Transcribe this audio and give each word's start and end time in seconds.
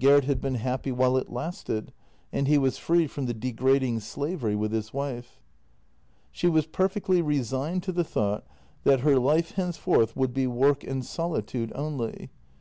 Gert 0.00 0.26
had 0.26 0.40
been 0.40 0.54
happy 0.54 0.92
while 0.92 1.16
it 1.16 1.28
lasted, 1.32 1.92
and 2.32 2.46
he 2.46 2.56
was 2.56 2.78
free 2.78 3.08
from 3.08 3.26
the 3.26 3.34
degrading 3.34 3.98
slavery 3.98 4.54
with 4.54 4.70
his 4.70 4.94
wife. 4.94 5.40
She 6.30 6.46
was 6.46 6.66
perfectly 6.68 7.20
resigned 7.20 7.82
to 7.82 7.90
the 7.92 8.04
thought 8.04 8.46
that 8.84 9.00
her 9.00 9.16
life 9.18 9.54
hence 9.56 9.76
forth 9.76 10.16
would 10.16 10.32
be 10.32 10.46
work 10.46 10.84
and 10.84 11.04
solitude 11.04 11.72
only. 11.74 12.30